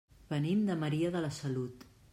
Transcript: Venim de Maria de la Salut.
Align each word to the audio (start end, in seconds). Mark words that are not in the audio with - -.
Venim 0.31 0.63
de 0.71 0.77
Maria 0.85 1.13
de 1.19 1.23
la 1.27 1.31
Salut. 1.41 1.89